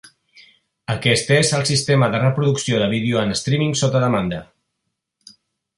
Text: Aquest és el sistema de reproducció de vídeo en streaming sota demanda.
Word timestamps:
Aquest 0.93 1.29
és 1.35 1.51
el 1.57 1.67
sistema 1.71 2.09
de 2.15 2.23
reproducció 2.23 2.81
de 2.85 2.89
vídeo 2.95 3.21
en 3.27 3.35
streaming 3.43 3.79
sota 3.85 4.05
demanda. 4.07 4.43